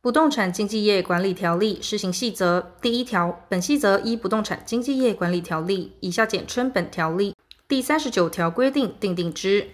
[0.00, 2.70] 不动产经纪业管理条例施行细则。
[2.80, 7.34] 第一条，本细则依不动产经纪业管理条例（以下简称本条例）
[7.66, 9.70] 第三十九条规定订定之。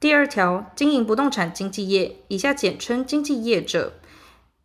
[0.00, 3.92] 第二条，经营不动产经纪业（以下简称经纪业者），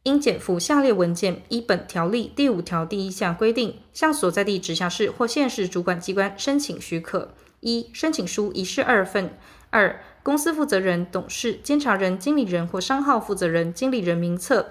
[0.02, 9.29] 应检附下列文件，依本条例第五条第一项规定，向所在地直辖市或县市主管机关申请许可：一、申请书一式二份；
[9.70, 14.70] 二、公司负责人、董事、监察人、经理人或商号负责人、经理人名册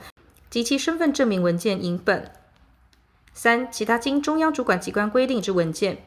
[0.48, 2.22] 及其身份证明文件影本；
[3.34, 6.05] 三、其他经中央主管机关规定之文件。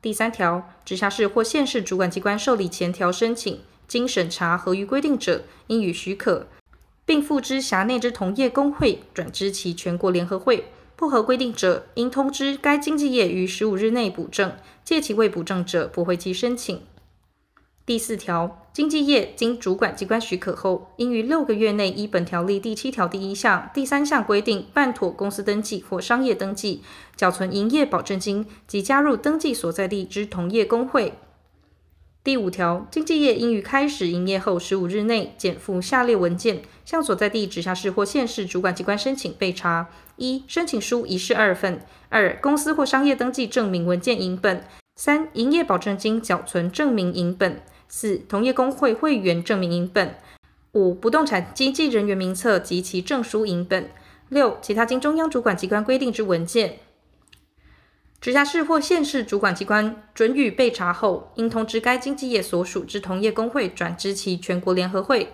[0.00, 6.46] 第三条，直辖市或县市主管机关受理前条申请，经审查合于规定者，应予许可，
[7.04, 10.62] 并付之辖内之同业公会转知其全国联合会；
[10.94, 14.52] 不合规定者，应通知该经纪业于十五日内补正，
[14.84, 16.80] 届其未补正者，驳回其申请。
[17.88, 26.82] 第四条，经纪业经主管机关许可后，应于六个月内依本条例第七条第一项、第三项规定办妥公司登记或商业登记，
[27.16, 31.14] 缴存营业保证金及加入登记所在地之同业公会。
[32.22, 41.78] 第五条，经纪业应于开始营业后十五日内检附下列文件，向所在地直辖市或县市主管机关申请备查：一、申请书一式二份；
[42.10, 44.58] 二、公司或商业登记证明文件影本；
[44.94, 47.62] 三、营业保证金缴存证明影本。
[47.88, 50.10] 四、同业公会会员证明影本；
[50.72, 53.84] 五、不动产经纪人员名册及其证书影本；
[54.28, 56.78] 六、其他经中央主管机关规定之文件。
[58.20, 65.32] 直辖市或县市主管机关准予备查后，应通知该经纪业所属之同业公会转知其全国联合会。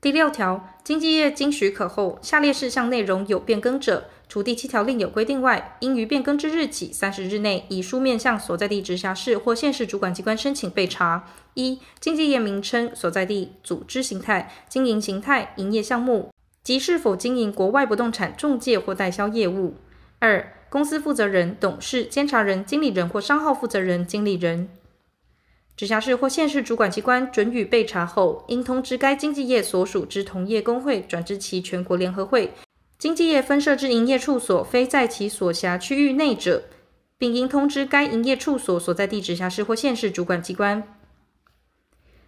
[0.00, 16.32] 第六条，经纪业经许可后，下列事项内容有变更者，除第七条另有规定外，应于变更之日起三十日内，以书面向所在地直辖市或县市主管机关申请备查：一、经纪业名称、所在地、组织形态、经营形态、营业项目
[16.64, 19.74] 及是否经营国外不动产中介或代销业务；
[20.18, 24.68] 二、公司负责人、董事、监察人、经理人或商号负责人、经理人。
[25.76, 32.52] 直辖市或县市主管机关准予备查后，应通知该经纪业所属之同业工会转至其全国联合会。
[33.04, 36.62] 经济业分设之营业处所非在其所辖区域内者，
[37.18, 40.82] 并应通知该营业处所所在地直辖市或县市主管机关。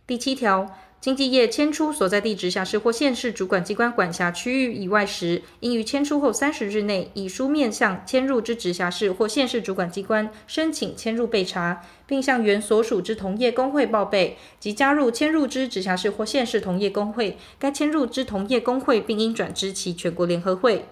[0.06, 0.78] 第七条。
[1.06, 17.38] 经济业迁出所在地直辖市或县市主管机关管辖区域以外时，应于迁出后三十日内，以书面向迁入之直辖市或县市主管机关申请迁入备查，并向原所属之同业工会报备及加入迁入之直辖市或县市同业工会。
[17.60, 20.86] 该迁入之同业工会并应转知其全国联合会。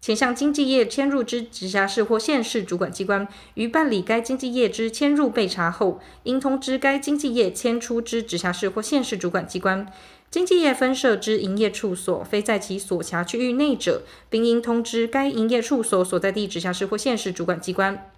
[0.00, 9.86] 前向经纪业迁入之直辖市或县市主管机关，于办理该经济业之迁入备查后，应通知该经济业迁出之直辖市或县市主管机关。
[10.30, 18.10] 经济业分设之营业处所非在其所辖区域内者，并应通知该营业处所所在地直辖市或县市主管机关。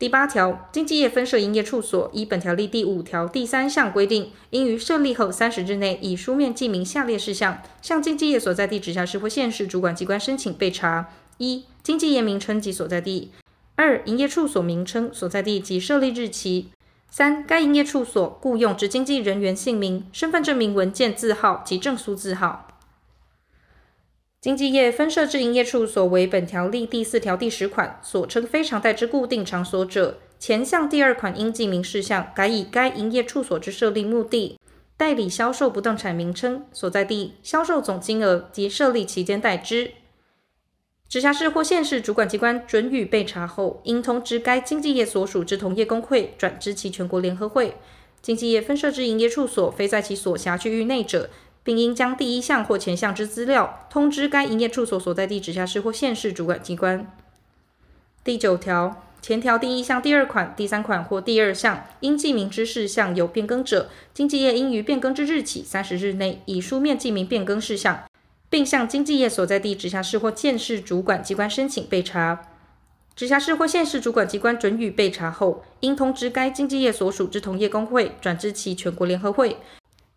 [0.00, 13.28] 第八条，经纪业分设营业处所，依本条例第五条第三项规定，应于设立后三十日内，以书面记明下列事项，向经纪业所在地直辖市或县市主管机关申请备查：一、经纪业名称及所在地；
[13.74, 16.68] 二、营业处所名称、所在地及设立日期；
[17.10, 22.68] 三、该营业处所雇用之经纪人员姓名、身份证明文件字号及证书字号。
[24.40, 34.58] 经纪业分设之营业处所为本条例第四条第十款所称非常代之固定场所者，前项第二款应记明事项改以该营业处所之设立目的、
[34.96, 39.90] 代理销售不动产名称、所在地、销售总金额及设立期间代之。
[41.06, 47.76] 直辖市或县市主管机关准予备查后，应通知该经纪业所属之同业公会转知其全国联合会。
[48.22, 51.28] 经纪业分设之营业处所非在其所辖区域内者，
[51.62, 57.06] 并应将第一项或前项之资料通知该营业处所所在地直辖市或县市主管机关。
[58.24, 68.04] 第九条前条第一项第二款、第三款或第二项应记名之事项有变更者，经纪业应于变更之日起三十日内，以书面记明变更事项，
[68.48, 72.46] 并向经纪业所在地直辖市或县市主管机关申请备查。
[73.14, 79.58] 直辖市或县市主管机关准予备查后，应通知该经纪业所属之同业公会转知其全国联合会。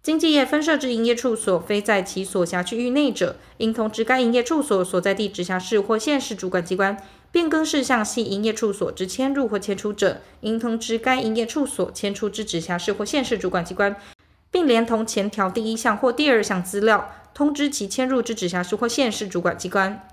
[0.04, 7.02] 经纪业分设之营业处所非在其所辖区域内者，应通知该营业处所所在地直辖市或县市主管机关。
[7.32, 13.96] 变更事项系营业处所之迁入或迁出者，应通知该营业处所迁出之直辖市或县市主管机关，
[14.52, 20.06] 并连同前条第一项或第二项资料，通知其迁入之直辖市或县市主管机关。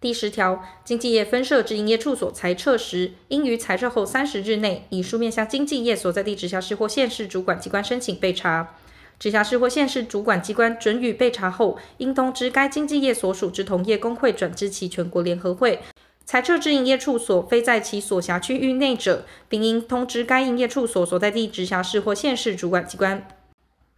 [0.00, 8.74] 第十条，经纪业分设之营业处所裁撤时，应于裁撤后三十日内，以书面向经纪业所在地直辖市或县市主管机关申请备查。
[9.22, 15.78] 直辖市或县市主管机关准予备查后，应通知该经纪业所属之同业工会转知其全国联合会。
[16.24, 23.24] 裁撤之营业处所非在其所辖区域内者，并应通知该营业处所所在地直辖市或县市主管机关。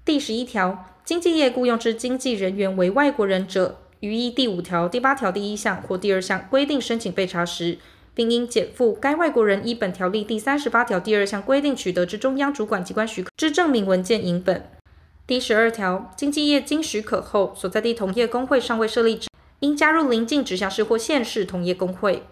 [0.05, 7.79] 第十一条，经纪业雇用之经纪人员为外国人者，于依第五条、第八条第一项或第二项规定申请备查时，
[8.13, 14.63] 并应检附该外国人依本条例第三十八条第二项规定取得之中央主管机关许可之证明文件影本。
[15.27, 19.27] 第十二条，经纪业经许可后，所在地同业公会尚未设立之，
[19.61, 22.25] 应加入邻近直辖市或县市同业公会。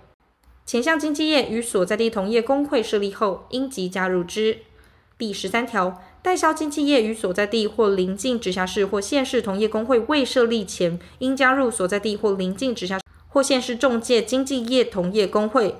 [0.67, 4.59] 前项经纪业与所在地同业公会设立后，应即加入之。
[5.17, 15.77] 第十三条，代销经纪业与所在地或邻近直辖市或县市同业公会未设立前，应加入所在地或邻近直辖或县市中介经纪业同业公会。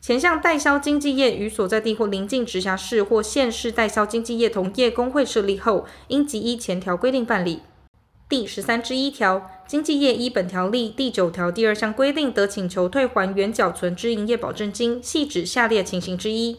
[0.00, 7.60] 前项代销经纪业于所在地或邻近直辖市或县市代销经纪业同业公会设立后，应即依前条规定办理。
[8.28, 16.58] 第十三之一条，经纪业依本条例第九条第二项规定得请求退还原缴存之营业保证金，系指下列情形之一：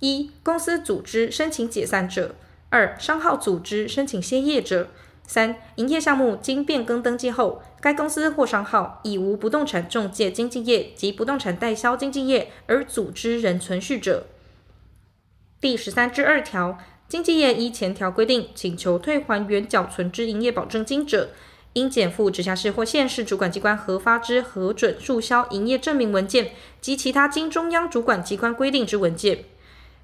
[0.00, 2.34] 一、公司组织申请解散者；
[2.68, 4.88] 二、商号组织申请歇业者。
[5.26, 14.26] 三、营业项目经变更登记后，该公司或商号已无不动产中介经纪业及不动产代销经纪业，而组织仍存续者。
[15.60, 16.78] 第十三之二条，
[17.08, 21.28] 经纪业依前条规定请求退还原缴存之营业保证金者，
[21.74, 26.50] 应减负直辖市或县市主管机关核发之核准注销营业证明文件
[26.80, 29.44] 及其他经中央主管机关规定之文件。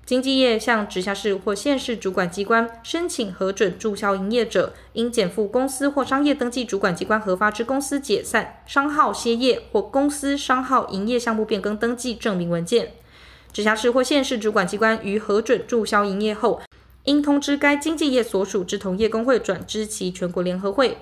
[0.04, 12.94] 经纪业向直辖市或县市主管机关申请核准注销营业者，应检附公司或商业登记主管机关核发之公司解散、商号歇业或公司商号营业项目变更登记证明文件。
[13.52, 16.60] 直辖市或县市主管机关于核准注销营业后，
[17.04, 20.98] 应通知该经纪业所属之同业工会转知其全国联合会。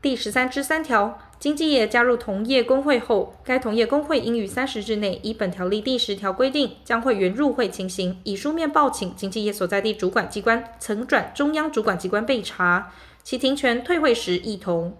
[0.00, 1.18] 第十三之三条。
[1.40, 12.92] 经纪业加入同业公会后，该同业公会应于三十日内依本条例第十条规定，将会员入会情形以书面报请经纪业所在地主管机关，曾转中央主管机关备查，
[13.22, 14.96] 其停权退会时亦同。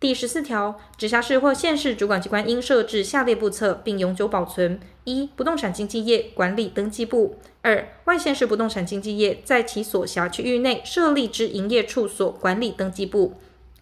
[0.00, 13.34] 第十四条，直辖市或县市主管机关应设置下列簿册，并永久保存：一、不动产经纪业管理登记簿；二、外县市不动产经纪业在其所辖区域内设立之营业处所管理登记簿。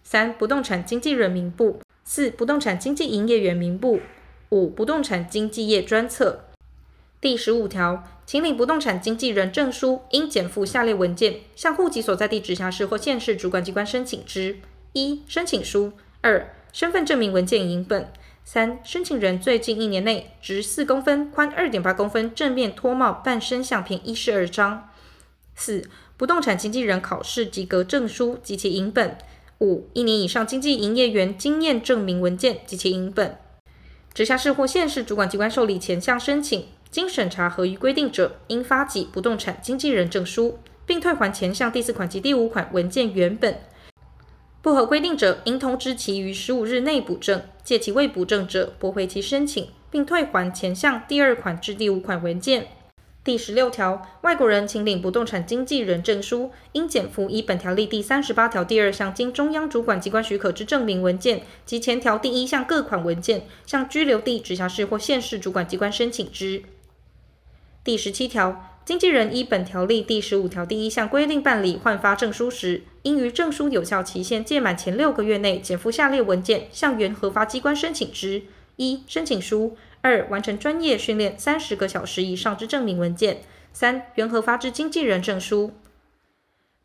[0.03, 3.99] 三、不动产经纪人名簿；四、不动产经纪营业员名簿；
[4.49, 6.41] 五、不动产经纪业专册。
[7.21, 14.57] 第十五条，请领不动产经纪人证书，应检附下列文件，向户籍所在地直辖市或县市主管机关申请之：
[14.91, 18.03] 一、申请书；二、身份证明文件影本；
[18.43, 24.89] 三、申请人最近一年内直四公分、宽二点八公分正面脱帽半身相片一十二张；
[25.55, 29.17] 四、不动产经纪人考试及格证书及其影本。
[29.63, 33.37] 五、一年以上经济营业员经验证明文件及其影本，
[34.13, 43.57] 直辖市或县市主管机关受理前项申请，经审查合于规定者，应发给不动产经纪人证书，并退还前项第四款及第五款文件原本。
[44.61, 52.67] 不合规定者，应通知其于十五日内补正，届期未补正者，驳回其申请，并退还前项第二款至第五款文件。
[53.23, 66.63] 第十六条，外国人请领不动产经纪人证书，应检附依本条例第三十八条第二项经中央主管机关许可之证明文件及前条第一项各款文件，向居留地直辖市或县市主管机关申请之。
[67.81, 78.41] 第十七条，经纪人依本条例第十五条第一项规定办理换发证书时，应于证书有效期限届满前六个月内检附下列文件，向原核发机关申请之：
[78.75, 79.77] 一、申请书。
[80.03, 83.35] 二、完成专业训练三十个小时以上之证明文件；
[83.71, 85.71] 三、原核发之经纪人证书。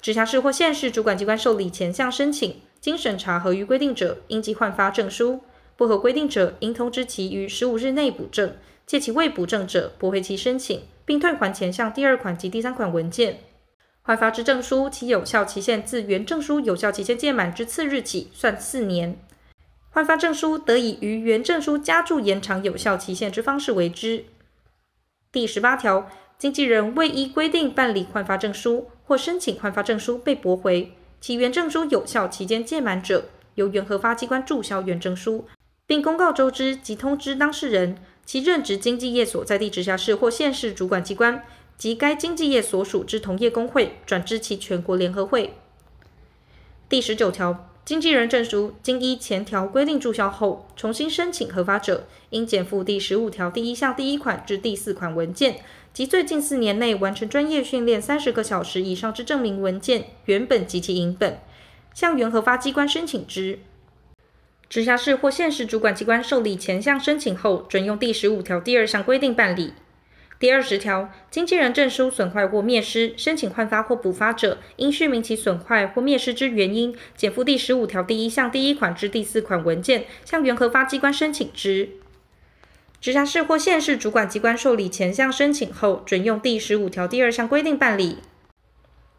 [0.00, 5.40] 直辖市或县市主管机关受理前项申请，经审查合于规定者，应即换发证书；
[5.76, 8.50] 不合规定者，应通知其于十五日内补正；
[8.87, 13.40] 届其未补正者，驳回其申请，并退还前项第二款及第三款文件。
[14.02, 19.18] 换发之证书，其有效期限自原证书有效期限届满之次日起算四年。
[19.90, 24.25] 换发证书得以于原证书加注延长有效期限之方式为之。
[25.33, 35.47] 第十八条，经纪人未依规定办理换发证书或申请换发证书被驳回，其原证书有效期间届满者，由原核发机关注销原证书，
[35.87, 41.42] 并公告周知及通知当事人，其任职经纪业所在地直辖市或县市主管机关
[41.76, 45.54] 及该经纪业所属之同业公会转知其全国联合会。
[46.88, 47.64] 第十九条。
[47.88, 55.61] 经纪人证书经依前条规定注销后，重新申请核发者，应检附第十五条第一项第一款至第四款文件
[55.95, 61.38] 及最近四年内完成专业训练三十个小时以上之证明文件原本及其影本，
[61.95, 63.61] 向原核发机关申请之。
[64.68, 69.73] 直辖市或县市主管机关受理前项申请后，准用第十五条第二项规定办理。
[70.40, 81.88] 第二十条，经纪人证书损坏或灭失，申请换发或补发者，应叙明其损坏或灭失之原因，减附第十五条第一项第一款至第四款文件，向原核发机关申请之。
[83.00, 88.18] 直辖市或县市主管机关受理前项申请后，准用第十五条第二项规定办理。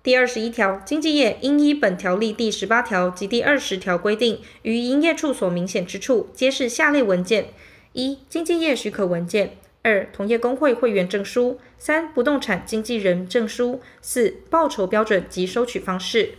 [0.02, 7.48] 第二十一条，经纪业应依本条例第十八条及第二十条规定，于营业处所明显之处，揭示下列文件：
[7.92, 9.58] 一、经纪业许可文件。
[9.82, 16.36] 二、同业公会会员证书；三、不动产经纪人证书；四、报酬标准及收取方式。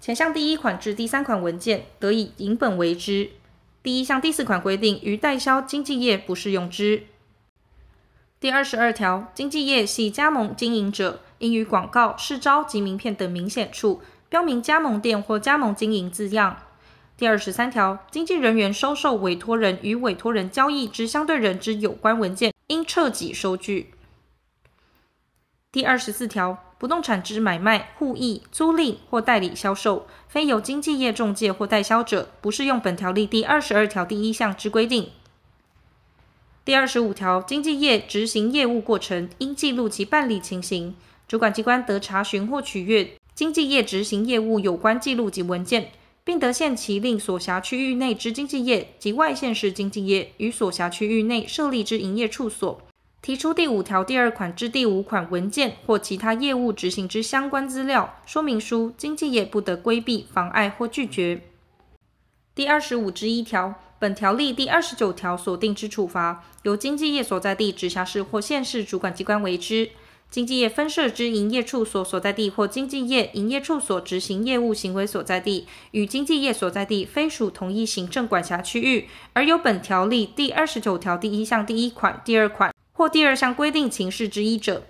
[0.00, 3.30] 前项第一款至第三款文件，得以银本为之。
[3.82, 7.04] 第一项第四款规定，于代销经纪业不适用之。
[8.38, 16.58] 第二十二条，经纪业系加盟经营者，应于广告、市招及名片等明显处，标明加盟店或加盟经营字样。
[17.16, 23.92] 第二十三条，经纪人员收受委托人与委托人交易之相对人之有关文件，应彻己收据。
[25.70, 35.10] 第二十四条，不动产之买卖、互易、租赁或代理销售，非由经纪业中介或代销者，不适用本条例第二十二条第一项之规定。
[36.64, 40.94] 第二十五条，经纪业执行业务过程，应记录其办理情形，
[41.26, 45.92] 主管机关得查询或取阅经纪业执行业务有关记录及文件。
[46.24, 52.80] 并得限期令所辖区域内之经纪业及外县市经纪业与所辖区域内设立之营业处所，
[53.20, 61.42] 提出第五条第二款至第五款文件或其他业务执行之相关资料说明书，经纪业不得规避、妨碍或拒绝。
[62.54, 69.90] 第二十五之一条，本条例第二十九条所定之处罚，由经纪业所在地直辖市或县市主管机关为之。
[70.32, 84.86] 经纪业分设之营业处所所在地或经纪业营业处所执行业务行为所在地，与经纪业所在地非属同一行政管辖区域，而有本条例第二十九条第一项第一款、第二款或第二项规定情事之一者，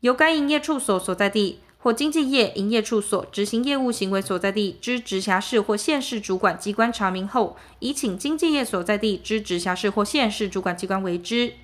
[0.00, 11.54] 由该营业处所所在地或经纪业营业处所执行业务行为所在地之直辖市或县市主管机关查明后，以请经纪业所在地之直辖市或县市主管机关为之。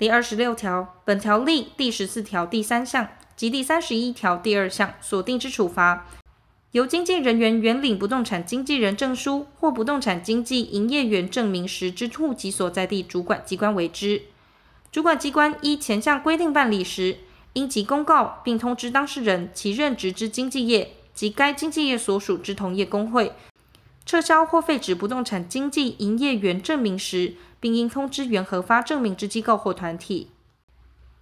[0.00, 6.06] 第二十六条，本条例第十四条第三项及第三十一条第二项所定之处罚，
[6.70, 14.22] 由经纪人员原领不动产经纪人证书或不动产经纪营业员证明时之户籍所在地主管机关为之。
[14.90, 17.18] 主管机关依前项规定办理时，
[17.52, 23.34] 应即公告并通知当事人其任职之经纪业及该经纪业所属之同业公会，
[24.10, 30.30] 撤销或废止不动产经纪营业员证明时，并应通知原核发证明之机构或团体。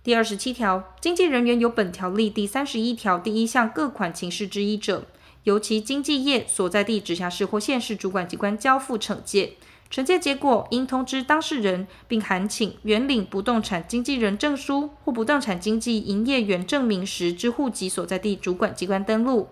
[0.03, 5.05] 第二十七条，经纪人员有本条例第三十一条第一项各款情事之一者，
[5.43, 9.53] 由其经纪业所在地直辖市或县市主管机关交付惩戒，
[9.93, 19.49] 惩戒结果应通知当事人，并函请原领不动产经纪人证书或不动产经纪营业员证明时之户籍所在地主管机关登录。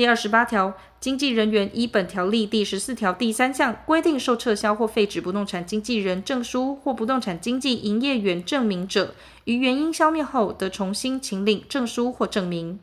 [0.00, 9.14] 第二十八条，经纪人员依本条例第十四条第三项规定受撤销或废止不动产经纪人证书或不动产经纪营业员证明者，
[9.44, 12.80] 于原因消灭后，得重新请领证书或证明。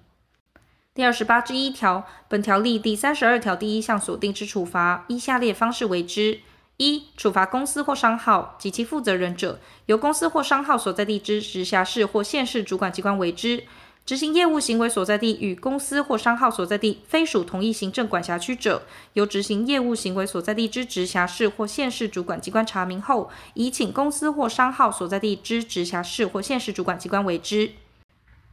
[0.94, 6.42] 第二十八之一条，本条例第三十二条第一项所定之处罚，依下列方式为之：
[6.78, 13.64] 一、处罚公司或商号及其负责人者，由公司或商号所在地之直辖市或县市主管机关为之。
[14.08, 27.72] 执行业务行为所在地与公司或商号所在地非属同一行政管辖区者，由执行业务行为所在地之直辖市或县市主管机关查明后，移请公司或商号所在地之直辖市或县市主管机关为之。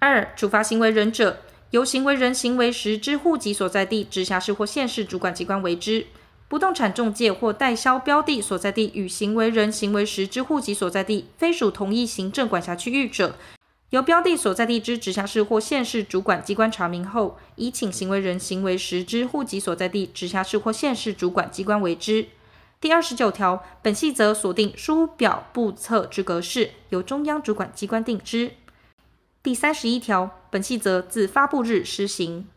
[0.00, 1.38] 二、处罚行为人者，
[1.70, 6.08] 由行为人行为时之户籍所在地直辖市或县市主管机关为之。
[6.49, 13.37] 不动产中介或代销标的所在地与行为人行为时之户籍所在地非属同一行政管辖区域者。
[13.91, 22.26] 由标的所在地之直辖市或县市主管机关查明后，已请行为人行为时之户籍所在地直辖市或县市主管机关为之。
[22.81, 28.53] 第二十九条，本细则锁定书表簿册之格式，由中央主管机关定之。
[29.43, 32.49] 第三十一条，本细则自发布日施行。